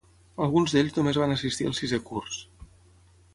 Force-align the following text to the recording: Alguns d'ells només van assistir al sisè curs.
Alguns 0.45 0.71
d'ells 0.75 0.95
només 0.99 1.19
van 1.23 1.33
assistir 1.35 1.67
al 1.73 1.77
sisè 1.81 2.01
curs. 2.09 2.41